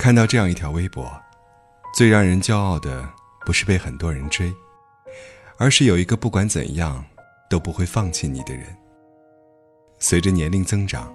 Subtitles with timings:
[0.00, 1.12] 看到这样一条微博，
[1.92, 3.06] 最让人骄傲的
[3.44, 4.50] 不是被很多人追，
[5.58, 7.04] 而是有一个不管怎样
[7.50, 8.64] 都不会放弃你的人。
[9.98, 11.14] 随着年龄增长，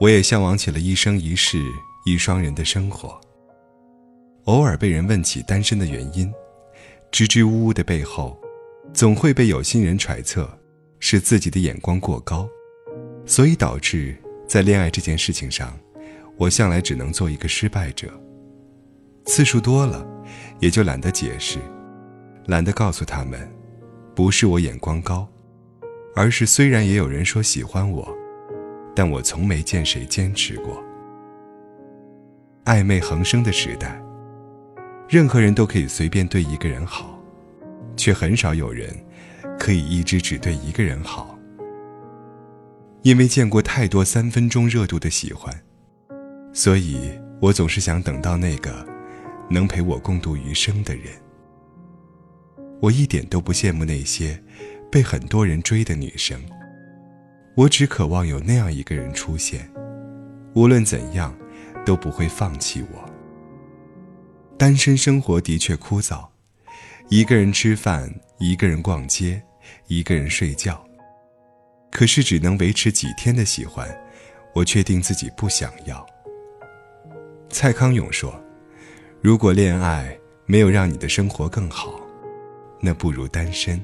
[0.00, 1.64] 我也向往起了一生一世
[2.04, 3.16] 一双人的生活。
[4.46, 6.34] 偶尔被人问起单身的原因，
[7.12, 8.36] 支支吾吾的背后，
[8.92, 10.50] 总会被有心人揣测
[10.98, 12.48] 是自己的眼光过高，
[13.24, 15.78] 所以导致在恋爱这件事情上。
[16.40, 18.08] 我向来只能做一个失败者。
[19.26, 20.06] 次数多了，
[20.58, 21.58] 也就懒得解释，
[22.46, 23.46] 懒得告诉他们，
[24.14, 25.28] 不是我眼光高，
[26.16, 28.08] 而是虽然也有人说喜欢我，
[28.96, 30.82] 但我从没见谁坚持过。
[32.64, 34.02] 暧昧横生的时代，
[35.10, 37.22] 任何人都可以随便对一个人好，
[37.98, 38.88] 却很少有人
[39.58, 41.38] 可以一直只对一个人好，
[43.02, 45.54] 因为见过太多三分钟热度的喜欢。
[46.52, 46.98] 所以，
[47.40, 48.86] 我总是想等到那个
[49.48, 51.12] 能陪我共度余生的人。
[52.80, 54.42] 我一点都不羡慕那些
[54.90, 56.40] 被很多人追的女生，
[57.54, 59.70] 我只渴望有那样一个人出现，
[60.54, 61.36] 无论怎样
[61.84, 63.08] 都不会放弃我。
[64.58, 66.26] 单身生活的确枯燥，
[67.08, 69.42] 一个人吃饭，一个人逛街，
[69.86, 70.82] 一个人睡觉。
[71.90, 73.88] 可是，只能维持几天的喜欢，
[74.54, 76.06] 我确定自己不想要。
[77.50, 78.32] 蔡康永说
[79.20, 82.00] ：“如果恋爱没有让你的生活更好，
[82.80, 83.82] 那不如单身。”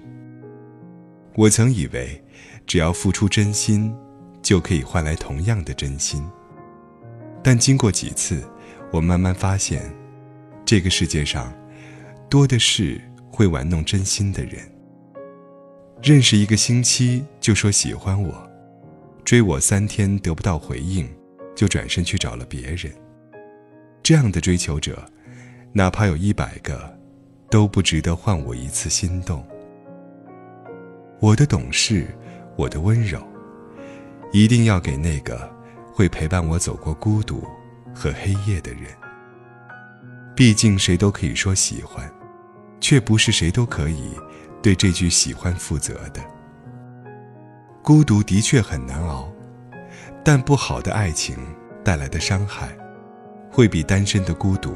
[1.34, 2.24] 我曾以为，
[2.64, 3.92] 只要付出真心，
[4.40, 6.24] 就可以换来同样的真心。
[7.42, 8.40] 但经过几次，
[8.92, 9.92] 我慢慢发现，
[10.64, 11.52] 这个世界上，
[12.30, 13.00] 多的是
[13.32, 14.62] 会玩弄真心的人。
[16.00, 18.50] 认识一个星期就说喜欢我，
[19.24, 21.08] 追我三天得不到回应，
[21.56, 22.92] 就转身去找了别人。
[24.06, 25.04] 这样的追求者，
[25.72, 26.96] 哪怕有一百个，
[27.50, 29.44] 都不值得换我一次心动。
[31.18, 32.06] 我的懂事，
[32.54, 33.20] 我的温柔，
[34.32, 35.52] 一定要给那个
[35.92, 37.44] 会陪伴我走过孤独
[37.92, 38.82] 和黑夜的人。
[40.36, 42.08] 毕竟谁都可以说喜欢，
[42.80, 44.12] 却不是谁都可以
[44.62, 46.22] 对这句喜欢负责的。
[47.82, 49.28] 孤独的确很难熬，
[50.24, 51.36] 但不好的爱情
[51.82, 52.68] 带来的伤害。
[53.56, 54.74] 会比单身的孤独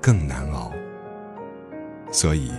[0.00, 0.72] 更难熬。
[2.10, 2.50] 所以，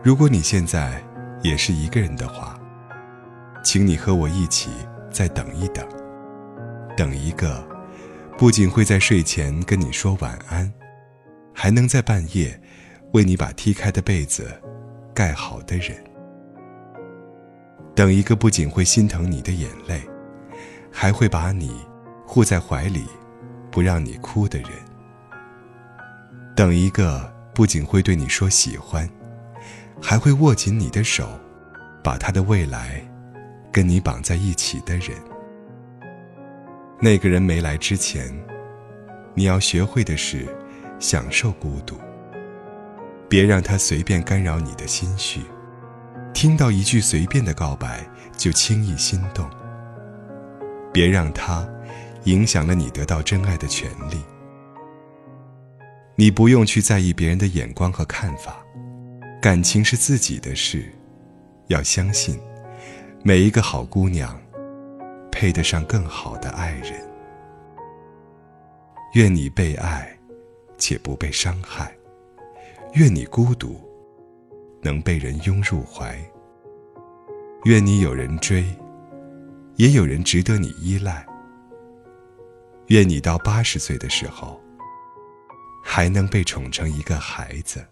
[0.00, 1.02] 如果你现在
[1.42, 2.56] 也是一个人的话，
[3.64, 4.70] 请你和我一起
[5.10, 5.84] 再等一等，
[6.96, 7.66] 等一个
[8.38, 10.72] 不仅会在睡前跟你说晚安，
[11.52, 12.56] 还能在半夜
[13.12, 14.48] 为你把踢开的被子
[15.12, 15.96] 盖好的人。
[17.92, 20.00] 等一个不仅会心疼你的眼泪，
[20.92, 21.72] 还会把你
[22.24, 23.04] 护在怀里。
[23.76, 24.70] 不让你哭的人，
[26.54, 29.06] 等一个不仅会对你说喜欢，
[30.00, 31.38] 还会握紧你的手，
[32.02, 33.06] 把他的未来
[33.70, 35.10] 跟你绑在一起的人。
[37.02, 38.34] 那个人没来之前，
[39.34, 40.48] 你要学会的是
[40.98, 41.98] 享受孤独，
[43.28, 45.42] 别让他随便干扰你的心绪，
[46.32, 48.08] 听到一句随便的告白
[48.38, 49.46] 就轻易心动，
[50.94, 51.68] 别让他。
[52.26, 54.20] 影响了你得到真爱的权利。
[56.16, 58.64] 你不用去在意别人的眼光和看法，
[59.40, 60.92] 感情是自己的事，
[61.68, 62.38] 要相信，
[63.22, 64.36] 每一个好姑娘，
[65.30, 66.94] 配得上更好的爱人。
[69.14, 70.10] 愿你被爱，
[70.78, 71.86] 且不被伤害；
[72.94, 73.80] 愿你孤独，
[74.82, 76.16] 能被人拥入怀；
[77.64, 78.64] 愿你有人追，
[79.76, 81.24] 也有人值得你依赖。
[82.88, 84.60] 愿你到八十岁的时候，
[85.82, 87.84] 还能被宠成一个孩子。